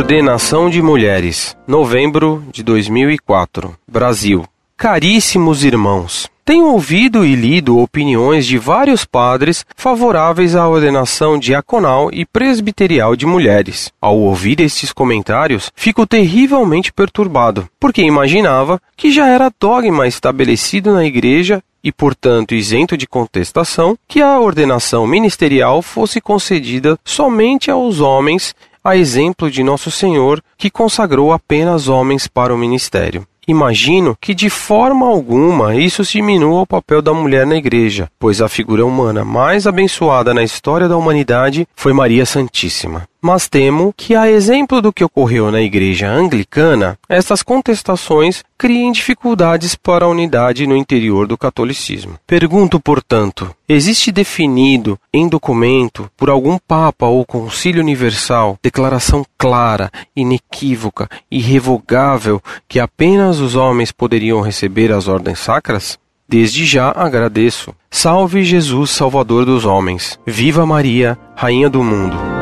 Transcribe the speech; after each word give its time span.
Ordenação 0.00 0.70
de 0.70 0.80
Mulheres, 0.80 1.54
novembro 1.68 2.42
de 2.50 2.62
2004, 2.62 3.76
Brasil. 3.86 4.46
Caríssimos 4.74 5.62
irmãos, 5.62 6.26
tenho 6.42 6.68
ouvido 6.68 7.22
e 7.22 7.34
lido 7.34 7.78
opiniões 7.78 8.46
de 8.46 8.56
vários 8.56 9.04
padres 9.04 9.62
favoráveis 9.76 10.56
à 10.56 10.66
ordenação 10.66 11.38
diaconal 11.38 12.08
e 12.10 12.24
presbiterial 12.24 13.14
de 13.14 13.26
mulheres. 13.26 13.92
Ao 14.00 14.18
ouvir 14.18 14.62
estes 14.62 14.90
comentários, 14.90 15.70
fico 15.76 16.06
terrivelmente 16.06 16.90
perturbado, 16.90 17.68
porque 17.78 18.00
imaginava 18.00 18.80
que 18.96 19.12
já 19.12 19.28
era 19.28 19.52
dogma 19.60 20.08
estabelecido 20.08 20.94
na 20.94 21.04
Igreja 21.04 21.62
e, 21.84 21.92
portanto, 21.92 22.54
isento 22.54 22.96
de 22.96 23.06
contestação, 23.06 23.96
que 24.08 24.20
a 24.20 24.38
ordenação 24.38 25.06
ministerial 25.06 25.82
fosse 25.82 26.20
concedida 26.20 26.98
somente 27.04 27.70
aos 27.70 28.00
homens, 28.00 28.54
a 28.82 28.96
exemplo 28.96 29.50
de 29.50 29.62
Nosso 29.62 29.90
Senhor, 29.90 30.42
que 30.56 30.70
consagrou 30.70 31.32
apenas 31.32 31.88
homens 31.88 32.26
para 32.26 32.54
o 32.54 32.58
ministério. 32.58 33.26
Imagino 33.46 34.16
que 34.20 34.34
de 34.34 34.48
forma 34.48 35.06
alguma 35.06 35.74
isso 35.74 36.04
diminua 36.04 36.60
o 36.60 36.66
papel 36.66 37.02
da 37.02 37.12
mulher 37.12 37.46
na 37.46 37.56
igreja, 37.56 38.08
pois 38.18 38.40
a 38.40 38.48
figura 38.48 38.86
humana 38.86 39.24
mais 39.24 39.66
abençoada 39.66 40.32
na 40.32 40.44
história 40.44 40.88
da 40.88 40.96
humanidade 40.96 41.66
foi 41.74 41.92
Maria 41.92 42.24
Santíssima. 42.24 43.09
Mas 43.22 43.48
temo 43.48 43.92
que, 43.94 44.14
a 44.14 44.30
exemplo 44.30 44.80
do 44.80 44.92
que 44.92 45.04
ocorreu 45.04 45.50
na 45.50 45.60
igreja 45.60 46.08
anglicana, 46.08 46.98
estas 47.08 47.42
contestações 47.42 48.42
criem 48.56 48.92
dificuldades 48.92 49.74
para 49.74 50.06
a 50.06 50.08
unidade 50.08 50.66
no 50.66 50.76
interior 50.76 51.26
do 51.26 51.36
catolicismo. 51.36 52.18
Pergunto, 52.26 52.80
portanto, 52.80 53.54
existe 53.68 54.10
definido 54.10 54.98
em 55.12 55.28
documento 55.28 56.10
por 56.16 56.30
algum 56.30 56.58
Papa 56.58 57.06
ou 57.06 57.26
Concílio 57.26 57.82
Universal 57.82 58.58
declaração 58.62 59.24
clara, 59.36 59.90
inequívoca, 60.16 61.08
irrevogável 61.30 62.40
que 62.66 62.80
apenas 62.80 63.38
os 63.38 63.54
homens 63.54 63.92
poderiam 63.92 64.40
receber 64.40 64.92
as 64.92 65.08
ordens 65.08 65.40
sacras? 65.40 65.98
Desde 66.28 66.64
já 66.64 66.92
agradeço. 66.92 67.74
Salve 67.90 68.44
Jesus, 68.44 68.90
Salvador 68.90 69.44
dos 69.44 69.64
homens. 69.64 70.16
Viva 70.24 70.64
Maria, 70.64 71.18
Rainha 71.34 71.68
do 71.68 71.82
mundo. 71.82 72.39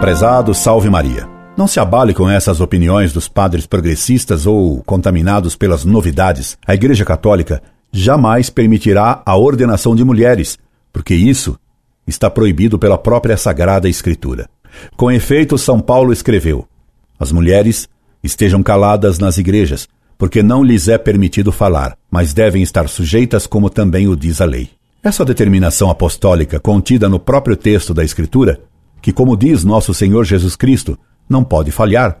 Prezado 0.00 0.54
Salve 0.54 0.88
Maria. 0.88 1.28
Não 1.56 1.66
se 1.66 1.80
abale 1.80 2.14
com 2.14 2.30
essas 2.30 2.60
opiniões 2.60 3.12
dos 3.12 3.26
padres 3.26 3.66
progressistas 3.66 4.46
ou 4.46 4.80
contaminados 4.84 5.56
pelas 5.56 5.84
novidades. 5.84 6.56
A 6.64 6.72
Igreja 6.72 7.04
Católica 7.04 7.60
jamais 7.90 8.48
permitirá 8.48 9.20
a 9.26 9.36
ordenação 9.36 9.96
de 9.96 10.04
mulheres, 10.04 10.56
porque 10.92 11.16
isso 11.16 11.58
está 12.06 12.30
proibido 12.30 12.78
pela 12.78 12.96
própria 12.96 13.36
Sagrada 13.36 13.88
Escritura. 13.88 14.48
Com 14.96 15.10
efeito, 15.10 15.58
São 15.58 15.80
Paulo 15.80 16.12
escreveu: 16.12 16.64
As 17.18 17.32
mulheres 17.32 17.88
estejam 18.22 18.62
caladas 18.62 19.18
nas 19.18 19.36
igrejas, 19.36 19.88
porque 20.16 20.44
não 20.44 20.62
lhes 20.62 20.86
é 20.86 20.96
permitido 20.96 21.50
falar, 21.50 21.98
mas 22.08 22.32
devem 22.32 22.62
estar 22.62 22.88
sujeitas, 22.88 23.48
como 23.48 23.68
também 23.68 24.06
o 24.06 24.14
diz 24.14 24.40
a 24.40 24.44
lei. 24.44 24.70
Essa 25.02 25.24
determinação 25.24 25.90
apostólica, 25.90 26.60
contida 26.60 27.08
no 27.08 27.18
próprio 27.18 27.56
texto 27.56 27.92
da 27.92 28.04
Escritura, 28.04 28.60
que, 29.00 29.12
como 29.12 29.36
diz 29.36 29.64
nosso 29.64 29.92
Senhor 29.94 30.24
Jesus 30.24 30.56
Cristo, 30.56 30.98
não 31.28 31.44
pode 31.44 31.70
falhar, 31.70 32.20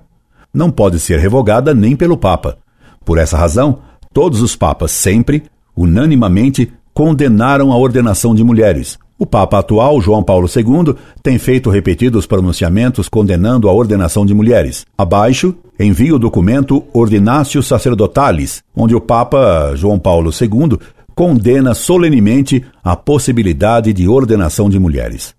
não 0.52 0.70
pode 0.70 0.98
ser 0.98 1.18
revogada 1.18 1.74
nem 1.74 1.96
pelo 1.96 2.16
Papa. 2.16 2.58
Por 3.04 3.18
essa 3.18 3.36
razão, 3.36 3.80
todos 4.12 4.40
os 4.42 4.56
papas 4.56 4.90
sempre, 4.90 5.44
unanimamente, 5.76 6.72
condenaram 6.92 7.72
a 7.72 7.76
ordenação 7.76 8.34
de 8.34 8.42
mulheres. 8.42 8.98
O 9.18 9.26
Papa 9.26 9.58
atual, 9.58 10.00
João 10.00 10.22
Paulo 10.22 10.46
II, 10.46 10.94
tem 11.22 11.38
feito 11.38 11.70
repetidos 11.70 12.26
pronunciamentos 12.26 13.08
condenando 13.08 13.68
a 13.68 13.72
ordenação 13.72 14.24
de 14.24 14.32
mulheres. 14.32 14.86
Abaixo, 14.96 15.54
envio 15.78 16.16
o 16.16 16.18
documento 16.18 16.84
Ordinatio 16.92 17.62
Sacerdotalis, 17.62 18.62
onde 18.76 18.94
o 18.94 19.00
Papa 19.00 19.72
João 19.74 19.98
Paulo 19.98 20.30
II 20.30 20.78
condena 21.16 21.74
solenemente 21.74 22.64
a 22.82 22.94
possibilidade 22.94 23.92
de 23.92 24.06
ordenação 24.06 24.70
de 24.70 24.78
mulheres. 24.78 25.34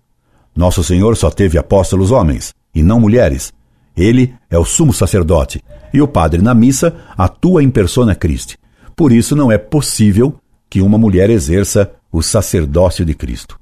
Nosso 0.54 0.82
Senhor 0.82 1.16
só 1.16 1.30
teve 1.30 1.58
apóstolos 1.58 2.10
homens, 2.10 2.54
e 2.74 2.82
não 2.82 3.00
mulheres. 3.00 3.52
Ele 3.96 4.34
é 4.48 4.58
o 4.58 4.64
sumo 4.64 4.92
sacerdote, 4.92 5.62
e 5.92 6.00
o 6.00 6.08
padre 6.08 6.42
na 6.42 6.54
missa 6.54 6.94
atua 7.16 7.62
em 7.62 7.70
persona 7.70 8.14
Christi. 8.14 8.58
Por 8.94 9.12
isso 9.12 9.34
não 9.34 9.50
é 9.50 9.58
possível 9.58 10.34
que 10.68 10.80
uma 10.80 10.98
mulher 10.98 11.30
exerça 11.30 11.90
o 12.12 12.22
sacerdócio 12.22 13.04
de 13.04 13.14
Cristo. 13.14 13.58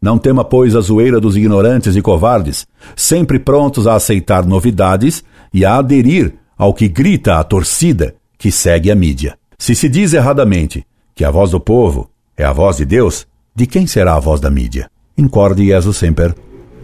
Não 0.00 0.18
tema, 0.18 0.44
pois, 0.44 0.76
a 0.76 0.80
zoeira 0.80 1.20
dos 1.20 1.36
ignorantes 1.36 1.96
e 1.96 2.02
covardes, 2.02 2.66
sempre 2.94 3.38
prontos 3.38 3.86
a 3.86 3.94
aceitar 3.94 4.44
novidades 4.44 5.24
e 5.52 5.64
a 5.64 5.76
aderir 5.76 6.34
ao 6.56 6.74
que 6.74 6.88
grita 6.88 7.38
a 7.38 7.44
torcida 7.44 8.14
que 8.38 8.50
segue 8.50 8.90
a 8.90 8.94
mídia. 8.94 9.38
Se 9.58 9.74
se 9.74 9.88
diz 9.88 10.12
erradamente 10.12 10.86
que 11.14 11.24
a 11.24 11.30
voz 11.30 11.50
do 11.50 11.60
povo 11.60 12.10
é 12.36 12.44
a 12.44 12.52
voz 12.52 12.76
de 12.76 12.84
Deus, 12.84 13.26
de 13.54 13.66
quem 13.66 13.86
será 13.86 14.14
a 14.14 14.20
voz 14.20 14.38
da 14.40 14.50
mídia? 14.50 14.90
Incorde 15.18 15.64
Jesus 15.64 15.96
Semper, 15.96 16.34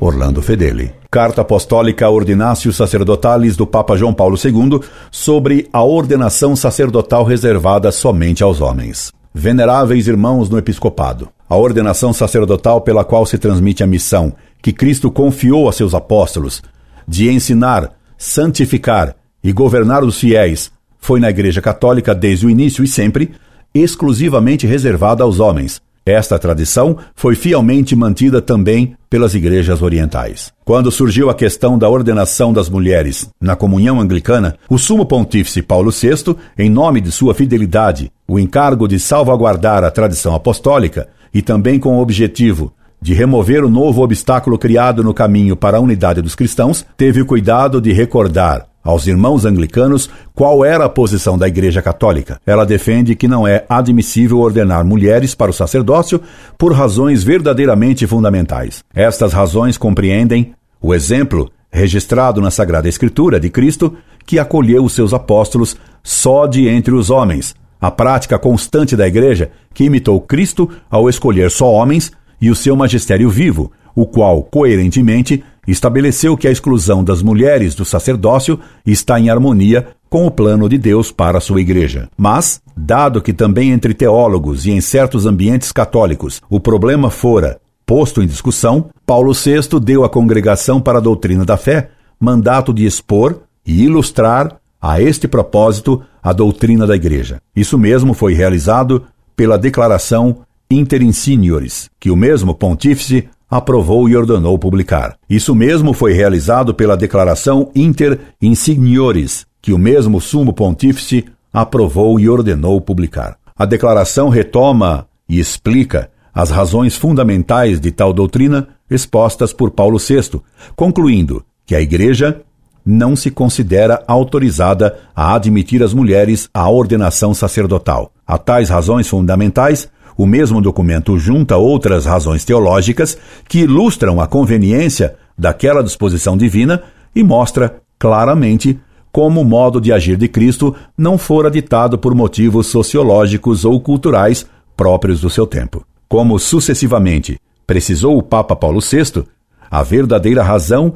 Orlando 0.00 0.40
Fedeli. 0.40 0.90
Carta 1.10 1.42
Apostólica 1.42 2.08
Ordinácio 2.08 2.72
Sacerdotalis 2.72 3.56
do 3.56 3.66
Papa 3.66 3.94
João 3.94 4.14
Paulo 4.14 4.38
II 4.42 4.80
sobre 5.10 5.68
a 5.70 5.82
ordenação 5.82 6.56
sacerdotal 6.56 7.24
reservada 7.24 7.92
somente 7.92 8.42
aos 8.42 8.62
homens. 8.62 9.12
Veneráveis 9.34 10.08
irmãos 10.08 10.48
no 10.48 10.56
episcopado, 10.56 11.28
a 11.46 11.54
ordenação 11.54 12.14
sacerdotal 12.14 12.80
pela 12.80 13.04
qual 13.04 13.26
se 13.26 13.36
transmite 13.36 13.82
a 13.82 13.86
missão 13.86 14.32
que 14.62 14.72
Cristo 14.72 15.10
confiou 15.10 15.68
a 15.68 15.72
seus 15.72 15.92
apóstolos 15.92 16.62
de 17.06 17.30
ensinar, 17.30 17.92
santificar 18.16 19.14
e 19.44 19.52
governar 19.52 20.02
os 20.02 20.18
fiéis 20.18 20.72
foi 20.98 21.20
na 21.20 21.28
Igreja 21.28 21.60
Católica 21.60 22.14
desde 22.14 22.46
o 22.46 22.50
início 22.50 22.82
e 22.82 22.88
sempre 22.88 23.32
exclusivamente 23.74 24.66
reservada 24.66 25.22
aos 25.22 25.38
homens 25.38 25.82
esta 26.04 26.38
tradição 26.38 26.96
foi 27.14 27.34
fielmente 27.34 27.94
mantida 27.94 28.42
também 28.42 28.96
pelas 29.08 29.34
igrejas 29.34 29.82
orientais. 29.82 30.52
Quando 30.64 30.90
surgiu 30.90 31.30
a 31.30 31.34
questão 31.34 31.78
da 31.78 31.88
ordenação 31.88 32.52
das 32.52 32.68
mulheres 32.68 33.30
na 33.40 33.54
comunhão 33.54 34.00
anglicana, 34.00 34.56
o 34.68 34.78
sumo 34.78 35.06
pontífice 35.06 35.62
Paulo 35.62 35.92
VI, 35.92 36.36
em 36.58 36.68
nome 36.68 37.00
de 37.00 37.12
sua 37.12 37.34
fidelidade, 37.34 38.10
o 38.26 38.38
encargo 38.38 38.88
de 38.88 38.98
salvaguardar 38.98 39.84
a 39.84 39.90
tradição 39.90 40.34
apostólica 40.34 41.08
e 41.32 41.40
também 41.40 41.78
com 41.78 41.98
o 41.98 42.00
objetivo 42.00 42.72
de 43.00 43.14
remover 43.14 43.64
o 43.64 43.70
novo 43.70 44.02
obstáculo 44.02 44.56
criado 44.56 45.02
no 45.02 45.12
caminho 45.12 45.56
para 45.56 45.76
a 45.76 45.80
unidade 45.80 46.22
dos 46.22 46.36
cristãos, 46.36 46.86
teve 46.96 47.20
o 47.20 47.26
cuidado 47.26 47.80
de 47.80 47.92
recordar 47.92 48.71
aos 48.82 49.06
irmãos 49.06 49.44
anglicanos 49.44 50.10
qual 50.34 50.64
era 50.64 50.84
a 50.84 50.88
posição 50.88 51.38
da 51.38 51.46
Igreja 51.46 51.80
Católica. 51.80 52.40
Ela 52.46 52.66
defende 52.66 53.14
que 53.14 53.28
não 53.28 53.46
é 53.46 53.64
admissível 53.68 54.40
ordenar 54.40 54.84
mulheres 54.84 55.34
para 55.34 55.50
o 55.50 55.54
sacerdócio 55.54 56.20
por 56.58 56.72
razões 56.72 57.22
verdadeiramente 57.22 58.06
fundamentais. 58.06 58.82
Estas 58.94 59.32
razões 59.32 59.78
compreendem 59.78 60.54
o 60.80 60.92
exemplo 60.92 61.50
registrado 61.72 62.40
na 62.40 62.50
Sagrada 62.50 62.88
Escritura 62.88 63.40
de 63.40 63.48
Cristo, 63.48 63.96
que 64.26 64.38
acolheu 64.38 64.84
os 64.84 64.92
seus 64.92 65.14
apóstolos 65.14 65.76
só 66.02 66.46
de 66.46 66.68
entre 66.68 66.92
os 66.92 67.08
homens, 67.08 67.54
a 67.80 67.90
prática 67.90 68.38
constante 68.38 68.94
da 68.94 69.08
Igreja, 69.08 69.50
que 69.72 69.84
imitou 69.84 70.20
Cristo 70.20 70.68
ao 70.90 71.08
escolher 71.08 71.50
só 71.50 71.72
homens, 71.72 72.12
e 72.40 72.50
o 72.50 72.54
seu 72.56 72.76
magistério 72.76 73.30
vivo, 73.30 73.72
o 73.94 74.04
qual, 74.04 74.42
coerentemente, 74.42 75.42
estabeleceu 75.66 76.36
que 76.36 76.48
a 76.48 76.50
exclusão 76.50 77.04
das 77.04 77.22
mulheres 77.22 77.74
do 77.74 77.84
sacerdócio 77.84 78.58
está 78.84 79.18
em 79.18 79.30
harmonia 79.30 79.88
com 80.08 80.26
o 80.26 80.30
plano 80.30 80.68
de 80.68 80.76
Deus 80.76 81.10
para 81.10 81.40
sua 81.40 81.60
igreja. 81.60 82.08
Mas, 82.16 82.60
dado 82.76 83.22
que 83.22 83.32
também 83.32 83.70
entre 83.70 83.94
teólogos 83.94 84.66
e 84.66 84.70
em 84.70 84.80
certos 84.80 85.26
ambientes 85.26 85.72
católicos 85.72 86.42
o 86.50 86.60
problema 86.60 87.10
fora 87.10 87.60
posto 87.86 88.22
em 88.22 88.26
discussão, 88.26 88.90
Paulo 89.06 89.32
VI 89.32 89.80
deu 89.80 90.04
à 90.04 90.08
congregação 90.08 90.80
para 90.80 90.98
a 90.98 91.00
doutrina 91.00 91.44
da 91.44 91.56
fé 91.56 91.90
mandato 92.18 92.72
de 92.72 92.86
expor 92.86 93.40
e 93.66 93.84
ilustrar 93.84 94.56
a 94.80 95.00
este 95.00 95.26
propósito 95.26 96.02
a 96.22 96.32
doutrina 96.32 96.86
da 96.86 96.96
igreja. 96.96 97.40
Isso 97.54 97.78
mesmo 97.78 98.14
foi 98.14 98.34
realizado 98.34 99.04
pela 99.36 99.58
declaração 99.58 100.38
Inter 100.70 101.02
Insignores, 101.02 101.90
que 102.00 102.10
o 102.10 102.16
mesmo 102.16 102.54
pontífice 102.54 103.28
aprovou 103.52 104.08
e 104.08 104.16
ordenou 104.16 104.58
publicar. 104.58 105.14
Isso 105.28 105.54
mesmo 105.54 105.92
foi 105.92 106.14
realizado 106.14 106.72
pela 106.72 106.96
Declaração 106.96 107.70
Inter 107.74 108.18
Insignores, 108.40 109.44
que 109.60 109.74
o 109.74 109.78
mesmo 109.78 110.22
Sumo 110.22 110.54
Pontífice 110.54 111.26
aprovou 111.52 112.18
e 112.18 112.30
ordenou 112.30 112.80
publicar. 112.80 113.36
A 113.54 113.66
declaração 113.66 114.30
retoma 114.30 115.06
e 115.28 115.38
explica 115.38 116.08
as 116.34 116.48
razões 116.48 116.96
fundamentais 116.96 117.78
de 117.78 117.92
tal 117.92 118.14
doutrina 118.14 118.68
expostas 118.90 119.52
por 119.52 119.70
Paulo 119.70 119.98
VI, 119.98 120.40
concluindo 120.74 121.44
que 121.66 121.74
a 121.74 121.80
Igreja 121.82 122.40
não 122.86 123.14
se 123.14 123.30
considera 123.30 124.02
autorizada 124.08 124.98
a 125.14 125.34
admitir 125.34 125.82
as 125.82 125.92
mulheres 125.92 126.48
à 126.54 126.70
ordenação 126.70 127.34
sacerdotal. 127.34 128.12
A 128.26 128.38
tais 128.38 128.70
razões 128.70 129.06
fundamentais, 129.06 129.90
o 130.16 130.26
mesmo 130.26 130.60
documento 130.60 131.18
junta 131.18 131.56
outras 131.56 132.04
razões 132.04 132.44
teológicas 132.44 133.16
que 133.48 133.60
ilustram 133.60 134.20
a 134.20 134.26
conveniência 134.26 135.16
daquela 135.36 135.82
disposição 135.82 136.36
divina 136.36 136.82
e 137.14 137.22
mostra 137.22 137.80
claramente 137.98 138.78
como 139.10 139.42
o 139.42 139.44
modo 139.44 139.80
de 139.80 139.92
agir 139.92 140.16
de 140.16 140.26
Cristo 140.26 140.74
não 140.96 141.18
fora 141.18 141.50
ditado 141.50 141.98
por 141.98 142.14
motivos 142.14 142.68
sociológicos 142.68 143.64
ou 143.64 143.78
culturais 143.80 144.46
próprios 144.76 145.20
do 145.20 145.28
seu 145.28 145.46
tempo. 145.46 145.84
Como 146.08 146.38
sucessivamente 146.38 147.38
precisou 147.66 148.16
o 148.16 148.22
Papa 148.22 148.56
Paulo 148.56 148.80
VI, 148.80 149.24
a 149.70 149.82
verdadeira 149.82 150.42
razão 150.42 150.94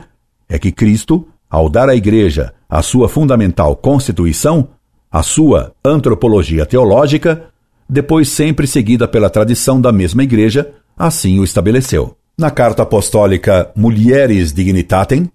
é 0.49 0.59
que 0.59 0.73
Cristo, 0.73 1.29
ao 1.49 1.69
dar 1.69 1.89
à 1.89 1.95
Igreja 1.95 2.53
a 2.69 2.83
sua 2.83 3.09
fundamental 3.09 3.77
constituição, 3.77 4.69
a 5.11 5.23
sua 5.23 5.73
antropologia 5.85 6.67
teológica, 6.67 7.45
depois 7.89 8.29
sempre 8.29 8.67
seguida 8.67 9.07
pela 9.07 9.31
tradição 9.31 9.81
da 9.81 9.93
mesma 9.93 10.23
Igreja, 10.23 10.71
assim 10.97 11.39
o 11.39 11.45
estabeleceu. 11.45 12.17
Na 12.39 12.51
carta 12.51 12.83
apostólica 12.83 13.71
Mulieres 13.75 14.53
Dignitatem, 14.53 15.31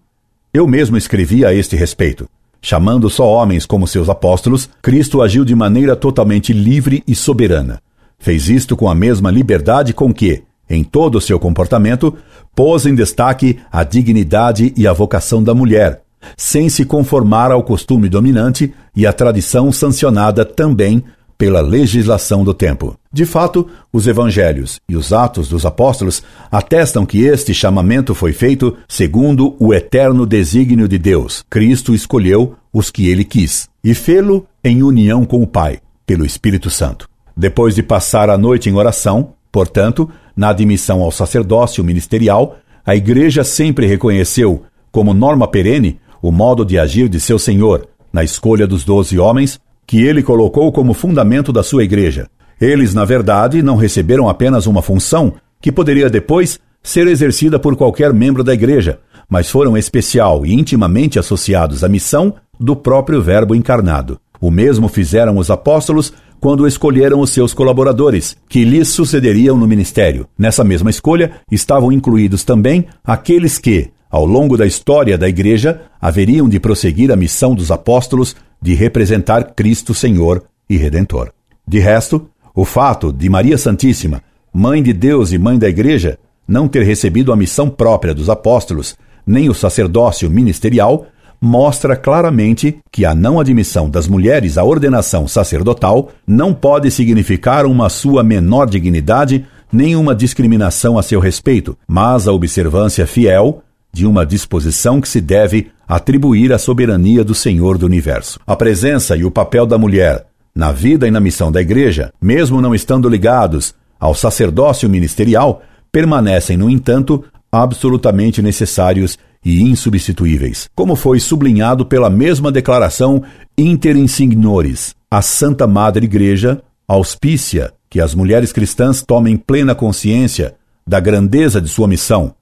eu 0.54 0.68
mesmo 0.68 0.98
escrevi 0.98 1.46
a 1.46 1.54
este 1.54 1.76
respeito. 1.76 2.28
Chamando 2.62 3.10
só 3.10 3.28
homens 3.28 3.66
como 3.66 3.88
seus 3.88 4.08
apóstolos, 4.08 4.70
Cristo 4.82 5.22
agiu 5.22 5.44
de 5.44 5.56
maneira 5.56 5.96
totalmente 5.96 6.54
livre 6.54 7.04
e 7.08 7.16
soberana. 7.16 7.82
Fez 8.20 8.50
isto 8.50 8.78
com 8.78 8.88
a 8.88 8.94
mesma 8.94 9.32
liberdade 9.32 9.94
com 9.94 10.14
que, 10.14 10.44
em 10.70 10.84
todo 10.84 11.16
o 11.18 11.22
seu 11.22 11.40
comportamento, 11.40 12.16
pôs 12.56 12.86
em 12.86 12.94
destaque 12.94 13.58
a 13.72 13.84
dignidade 13.84 14.72
e 14.78 14.86
a 14.86 14.94
vocação 14.94 15.44
da 15.44 15.56
mulher, 15.56 16.04
sem 16.38 16.70
se 16.70 16.86
conformar 16.86 17.52
ao 17.52 17.64
costume 17.64 18.08
dominante 18.08 18.72
e 18.96 19.08
à 19.08 19.14
tradição 19.14 19.72
sancionada 19.72 20.46
também 20.46 21.04
pela 21.42 21.60
legislação 21.60 22.44
do 22.44 22.54
tempo. 22.54 22.96
De 23.12 23.26
fato, 23.26 23.68
os 23.92 24.06
evangelhos 24.06 24.80
e 24.88 24.96
os 24.96 25.12
atos 25.12 25.50
dos 25.50 25.66
apóstolos 25.66 26.22
atestam 26.52 27.04
que 27.04 27.24
este 27.24 27.52
chamamento 27.52 28.14
foi 28.14 28.32
feito 28.32 28.78
segundo 28.88 29.56
o 29.58 29.74
eterno 29.74 30.28
desígnio 30.28 30.88
de 30.88 31.00
Deus. 31.00 31.44
Cristo 31.50 31.96
escolheu 31.96 32.54
os 32.72 32.92
que 32.92 33.10
ele 33.10 33.24
quis 33.24 33.68
e 33.84 33.96
fê-lo 33.96 34.46
em 34.64 34.84
união 34.84 35.26
com 35.26 35.42
o 35.42 35.48
Pai, 35.48 35.80
pelo 36.06 36.28
Espírito 36.28 36.70
Santo. 36.70 37.10
Depois 37.36 37.74
de 37.74 37.82
passar 37.82 38.30
a 38.30 38.38
noite 38.38 38.70
em 38.70 38.76
oração, 38.76 39.34
portanto, 39.52 40.08
na 40.38 40.50
admissão 40.50 41.02
ao 41.02 41.12
sacerdócio 41.12 41.84
ministerial, 41.84 42.58
a 42.86 42.96
Igreja 42.96 43.44
sempre 43.44 43.88
reconheceu 43.88 44.62
como 44.92 45.12
norma 45.12 45.48
perene 45.48 46.00
o 46.22 46.32
modo 46.32 46.64
de 46.64 46.78
agir 46.78 47.10
de 47.10 47.20
seu 47.20 47.40
Senhor 47.40 47.88
na 48.14 48.24
escolha 48.24 48.68
dos 48.68 48.84
doze 48.84 49.18
homens 49.18 49.60
que 49.92 50.02
ele 50.02 50.24
colocou 50.24 50.72
como 50.72 50.94
fundamento 50.94 51.52
da 51.52 51.62
sua 51.62 51.84
igreja. 51.84 52.30
Eles, 52.62 52.94
na 52.94 53.04
verdade, 53.04 53.62
não 53.62 53.76
receberam 53.76 54.30
apenas 54.30 54.66
uma 54.66 54.82
função 54.82 55.34
que 55.60 55.70
poderia 55.70 56.10
depois 56.10 56.62
ser 56.82 57.08
exercida 57.08 57.60
por 57.60 57.76
qualquer 57.76 58.14
membro 58.14 58.42
da 58.42 58.54
igreja, 58.54 59.00
mas 59.30 59.50
foram 59.50 59.78
especial 59.78 60.46
e 60.46 60.54
intimamente 60.54 61.20
associados 61.20 61.84
à 61.84 61.90
missão 61.90 62.34
do 62.58 62.74
próprio 62.74 63.22
Verbo 63.22 63.54
encarnado. 63.54 64.18
O 64.40 64.50
mesmo 64.50 64.88
fizeram 64.88 65.36
os 65.36 65.52
apóstolos 65.52 66.14
quando 66.40 66.66
escolheram 66.66 67.20
os 67.20 67.32
seus 67.32 67.54
colaboradores, 67.54 68.38
que 68.48 68.64
lhes 68.64 68.88
sucederiam 68.88 69.58
no 69.58 69.68
ministério. 69.68 70.26
Nessa 70.40 70.64
mesma 70.64 70.90
escolha 70.90 71.34
estavam 71.52 71.92
incluídos 71.92 72.46
também 72.46 72.86
aqueles 73.04 73.58
que, 73.58 73.90
ao 74.10 74.26
longo 74.26 74.56
da 74.56 74.66
história 74.66 75.18
da 75.18 75.28
Igreja, 75.28 75.82
haveriam 76.00 76.48
de 76.48 76.62
prosseguir 76.62 77.12
a 77.12 77.18
missão 77.18 77.54
dos 77.54 77.72
apóstolos 77.72 78.38
de 78.62 78.74
representar 78.74 79.54
Cristo 79.56 79.94
Senhor 79.94 80.44
e 80.70 80.78
Redentor. 80.78 81.32
De 81.68 81.80
resto, 81.80 82.30
o 82.54 82.66
fato 82.66 83.12
de 83.12 83.30
Maria 83.30 83.58
Santíssima, 83.58 84.22
Mãe 84.54 84.84
de 84.84 84.94
Deus 84.94 85.32
e 85.32 85.38
Mãe 85.38 85.58
da 85.58 85.70
Igreja, 85.70 86.20
não 86.48 86.68
ter 86.68 86.84
recebido 86.84 87.32
a 87.32 87.36
missão 87.36 87.70
própria 87.70 88.14
dos 88.14 88.30
apóstolos, 88.30 88.98
nem 89.26 89.50
o 89.50 89.54
sacerdócio 89.54 90.30
ministerial, 90.30 91.08
mostra 91.40 91.96
claramente 91.96 92.78
que 92.92 93.04
a 93.04 93.16
não 93.16 93.40
admissão 93.40 93.90
das 93.90 94.08
mulheres 94.08 94.58
à 94.58 94.64
ordenação 94.64 95.28
sacerdotal 95.28 96.12
não 96.28 96.54
pode 96.54 96.92
significar 96.92 97.66
uma 97.66 97.90
sua 97.90 98.24
menor 98.24 98.70
dignidade 98.70 99.46
nem 99.72 99.96
uma 99.96 100.14
discriminação 100.14 101.00
a 101.00 101.04
seu 101.04 101.20
respeito, 101.20 101.78
mas 101.88 102.28
a 102.28 102.34
observância 102.34 103.08
fiel 103.08 103.64
de 103.94 104.06
uma 104.06 104.26
disposição 104.26 105.02
que 105.02 105.08
se 105.08 105.20
deve 105.20 105.72
atribuir 105.88 106.54
à 106.54 106.58
soberania 106.58 107.24
do 107.24 107.36
Senhor 107.36 107.78
do 107.78 107.86
universo. 107.86 108.40
A 108.48 108.56
presença 108.56 109.16
e 109.18 109.26
o 109.26 109.32
papel 109.32 109.66
da 109.66 109.78
mulher 109.78 110.26
na 110.56 110.72
vida 110.72 111.08
e 111.08 111.12
na 111.12 111.20
missão 111.20 111.52
da 111.52 111.62
Igreja, 111.62 112.14
mesmo 112.22 112.62
não 112.62 112.76
estando 112.76 113.10
ligados 113.10 113.74
ao 114.00 114.14
sacerdócio 114.14 114.90
ministerial, 114.90 115.62
permanecem, 115.92 116.58
no 116.58 116.70
entanto, 116.70 117.24
absolutamente 117.52 118.42
necessários 118.42 119.18
e 119.44 119.62
insubstituíveis, 119.62 120.70
como 120.76 120.96
foi 120.96 121.20
sublinhado 121.20 121.86
pela 121.86 122.10
mesma 122.10 122.52
declaração 122.52 123.24
Inter 123.58 123.98
Insignores. 123.98 124.96
A 125.10 125.22
Santa 125.22 125.68
Madre 125.68 126.06
Igreja 126.06 126.62
auspicia 126.88 127.72
que 127.90 128.00
as 128.00 128.16
mulheres 128.16 128.54
cristãs 128.54 129.02
tomem 129.02 129.36
plena 129.36 129.76
consciência 129.76 130.56
da 130.88 131.00
grandeza 131.00 131.60
de 131.62 131.68
sua 131.68 131.88
missão 131.88 132.34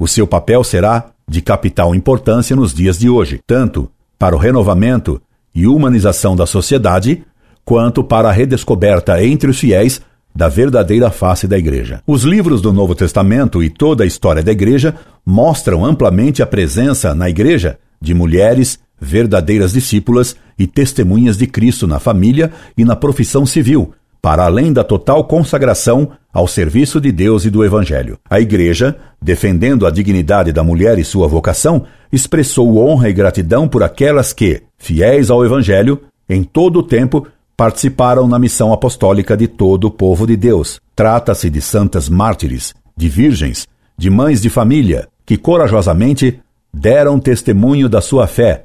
o 0.00 0.08
seu 0.08 0.26
papel 0.26 0.64
será 0.64 1.10
de 1.28 1.42
capital 1.42 1.94
importância 1.94 2.56
nos 2.56 2.72
dias 2.72 2.98
de 2.98 3.10
hoje, 3.10 3.38
tanto 3.46 3.90
para 4.18 4.34
o 4.34 4.38
renovamento 4.38 5.20
e 5.54 5.66
humanização 5.66 6.34
da 6.34 6.46
sociedade, 6.46 7.22
quanto 7.66 8.02
para 8.02 8.30
a 8.30 8.32
redescoberta 8.32 9.22
entre 9.22 9.50
os 9.50 9.58
fiéis 9.58 10.00
da 10.34 10.48
verdadeira 10.48 11.10
face 11.10 11.46
da 11.46 11.58
Igreja. 11.58 12.02
Os 12.06 12.22
livros 12.22 12.62
do 12.62 12.72
Novo 12.72 12.94
Testamento 12.94 13.62
e 13.62 13.68
toda 13.68 14.02
a 14.02 14.06
história 14.06 14.42
da 14.42 14.52
Igreja 14.52 14.94
mostram 15.24 15.84
amplamente 15.84 16.42
a 16.42 16.46
presença 16.46 17.14
na 17.14 17.28
Igreja 17.28 17.78
de 18.00 18.14
mulheres 18.14 18.78
verdadeiras 18.98 19.72
discípulas 19.72 20.34
e 20.58 20.66
testemunhas 20.66 21.36
de 21.36 21.46
Cristo 21.46 21.86
na 21.86 21.98
família 21.98 22.50
e 22.76 22.84
na 22.84 22.96
profissão 22.96 23.44
civil, 23.44 23.92
para 24.22 24.44
além 24.44 24.72
da 24.72 24.84
total 24.84 25.24
consagração 25.24 26.10
ao 26.32 26.46
serviço 26.46 27.00
de 27.00 27.10
Deus 27.10 27.44
e 27.44 27.50
do 27.50 27.64
Evangelho. 27.64 28.18
A 28.28 28.40
Igreja, 28.40 28.96
defendendo 29.20 29.86
a 29.86 29.90
dignidade 29.90 30.52
da 30.52 30.62
mulher 30.62 30.98
e 30.98 31.04
sua 31.04 31.26
vocação, 31.26 31.84
expressou 32.12 32.78
honra 32.78 33.08
e 33.08 33.12
gratidão 33.12 33.66
por 33.66 33.82
aquelas 33.82 34.32
que, 34.32 34.62
fiéis 34.78 35.30
ao 35.30 35.44
Evangelho, 35.44 36.00
em 36.28 36.44
todo 36.44 36.80
o 36.80 36.82
tempo 36.82 37.26
participaram 37.56 38.26
na 38.26 38.38
missão 38.38 38.72
apostólica 38.72 39.36
de 39.36 39.46
todo 39.46 39.84
o 39.84 39.90
povo 39.90 40.26
de 40.26 40.36
Deus. 40.36 40.80
Trata-se 40.94 41.50
de 41.50 41.60
santas 41.60 42.08
mártires, 42.08 42.74
de 42.96 43.08
virgens, 43.08 43.66
de 43.98 44.08
mães 44.08 44.40
de 44.40 44.48
família, 44.48 45.08
que 45.26 45.36
corajosamente 45.36 46.40
deram 46.72 47.18
testemunho 47.18 47.88
da 47.88 48.00
sua 48.00 48.26
fé 48.26 48.64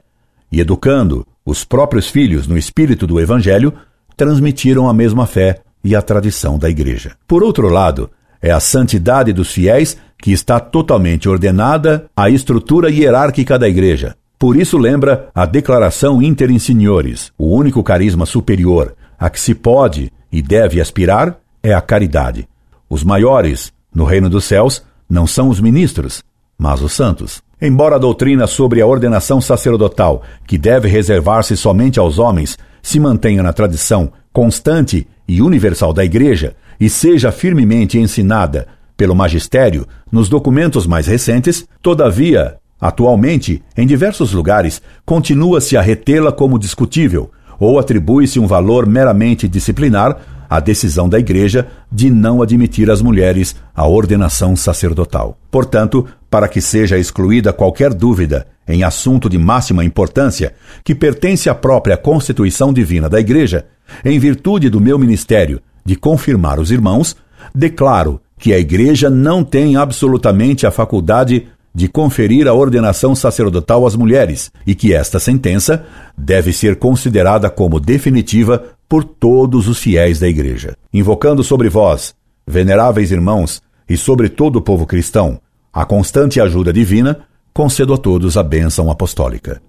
e, 0.51 0.59
educando 0.59 1.25
os 1.45 1.65
próprios 1.65 2.09
filhos 2.09 2.47
no 2.47 2.57
espírito 2.57 3.05
do 3.05 3.19
Evangelho, 3.19 3.73
transmitiram 4.15 4.87
a 4.87 4.93
mesma 4.93 5.25
fé 5.25 5.59
e 5.83 5.95
a 5.95 6.01
tradição 6.01 6.57
da 6.57 6.69
Igreja. 6.69 7.13
Por 7.27 7.43
outro 7.43 7.69
lado, 7.69 8.09
é 8.41 8.51
a 8.51 8.59
santidade 8.59 9.33
dos 9.33 9.51
fiéis 9.51 9.97
que 10.17 10.31
está 10.31 10.59
totalmente 10.59 11.27
ordenada 11.27 12.05
à 12.15 12.29
estrutura 12.29 12.89
hierárquica 12.89 13.59
da 13.59 13.67
Igreja. 13.67 14.15
Por 14.37 14.55
isso 14.55 14.77
lembra 14.77 15.29
a 15.33 15.45
declaração 15.45 16.21
Inter 16.21 16.51
Insignores, 16.51 17.31
o 17.37 17.55
único 17.55 17.83
carisma 17.83 18.25
superior 18.25 18.95
a 19.17 19.29
que 19.29 19.39
se 19.39 19.55
pode 19.55 20.11
e 20.31 20.41
deve 20.41 20.79
aspirar 20.81 21.37
é 21.63 21.73
a 21.73 21.81
caridade. 21.81 22.47
Os 22.89 23.03
maiores 23.03 23.73
no 23.93 24.03
reino 24.03 24.29
dos 24.29 24.45
céus 24.45 24.83
não 25.09 25.25
são 25.25 25.49
os 25.49 25.59
ministros, 25.59 26.23
mas 26.57 26.81
os 26.81 26.93
santos. 26.93 27.41
Embora 27.61 27.95
a 27.95 27.99
doutrina 27.99 28.45
sobre 28.47 28.81
a 28.81 28.87
ordenação 28.87 29.39
sacerdotal, 29.39 30.21
que 30.45 30.57
deve 30.57 30.87
reservar-se 30.87 31.55
somente 31.55 31.99
aos 31.99 32.19
homens, 32.19 32.57
se 32.85 32.99
mantenha 32.99 33.41
na 33.41 33.51
tradição 33.51 34.11
constante 34.31 35.07
e 35.27 35.41
universal 35.41 35.91
da 35.91 36.05
Igreja 36.05 36.55
e 36.79 36.87
seja 36.87 37.31
firmemente 37.31 37.97
ensinada 37.97 38.67
pelo 38.95 39.15
magistério 39.15 39.87
nos 40.11 40.29
documentos 40.29 40.85
mais 40.85 41.07
recentes, 41.07 41.67
todavia, 41.81 42.57
atualmente, 42.79 43.63
em 43.75 43.87
diversos 43.87 44.33
lugares, 44.33 44.83
continua-se 45.03 45.75
a 45.75 45.81
retê-la 45.81 46.31
como 46.31 46.59
discutível 46.59 47.31
ou 47.59 47.79
atribui-se 47.79 48.39
um 48.39 48.45
valor 48.45 48.85
meramente 48.85 49.47
disciplinar 49.47 50.17
à 50.47 50.59
decisão 50.59 51.09
da 51.09 51.17
Igreja 51.17 51.67
de 51.91 52.11
não 52.11 52.39
admitir 52.39 52.91
as 52.91 53.01
mulheres 53.01 53.55
à 53.73 53.87
ordenação 53.87 54.55
sacerdotal. 54.55 55.39
Portanto, 55.49 56.05
para 56.29 56.47
que 56.47 56.61
seja 56.61 56.99
excluída 56.99 57.51
qualquer 57.51 57.95
dúvida 57.95 58.45
em 58.67 58.83
assunto 58.83 59.29
de 59.29 59.37
máxima 59.37 59.83
importância 59.83 60.53
que 60.83 60.95
pertence 60.95 61.49
à 61.49 61.55
própria 61.55 61.97
Constituição 61.97 62.73
Divina 62.73 63.09
da 63.09 63.19
Igreja, 63.19 63.65
em 64.03 64.17
virtude 64.19 64.69
do 64.69 64.81
meu 64.81 64.97
ministério 64.97 65.61
de 65.85 65.95
confirmar 65.95 66.59
os 66.59 66.71
irmãos, 66.71 67.15
declaro 67.53 68.19
que 68.37 68.53
a 68.53 68.59
Igreja 68.59 69.09
não 69.09 69.43
tem 69.43 69.75
absolutamente 69.75 70.65
a 70.65 70.71
faculdade 70.71 71.47
de 71.73 71.87
conferir 71.89 72.47
a 72.47 72.53
ordenação 72.53 73.13
sacerdotal 73.13 73.85
às 73.85 73.95
mulheres 73.95 74.49
e 74.65 74.73
que 74.73 74.93
esta 74.93 75.19
sentença 75.19 75.85
deve 76.17 76.53
ser 76.53 76.77
considerada 76.77 77.49
como 77.49 77.79
definitiva 77.79 78.63
por 78.87 79.03
todos 79.03 79.67
os 79.67 79.77
fiéis 79.77 80.19
da 80.19 80.27
Igreja. 80.27 80.75
Invocando 80.93 81.43
sobre 81.43 81.67
vós, 81.67 82.15
veneráveis 82.47 83.11
irmãos, 83.11 83.61
e 83.87 83.97
sobre 83.97 84.29
todo 84.29 84.55
o 84.57 84.61
povo 84.61 84.85
cristão, 84.85 85.39
a 85.71 85.85
constante 85.85 86.39
ajuda 86.39 86.71
divina, 86.71 87.19
concedo 87.55 87.93
a 87.93 87.97
todos 87.97 88.35
a 88.35 88.43
bênção 88.43 88.91
apostólica. 88.91 89.61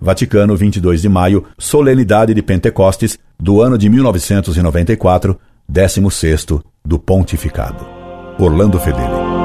Vaticano, 0.00 0.56
22 0.56 1.00
de 1.00 1.08
maio, 1.08 1.44
solenidade 1.56 2.34
de 2.34 2.42
Pentecostes, 2.42 3.16
do 3.38 3.62
ano 3.62 3.78
de 3.78 3.88
1994, 3.88 5.38
16 5.68 6.46
do 6.84 6.98
pontificado. 6.98 7.86
Orlando 8.36 8.80
Fedeli. 8.80 9.39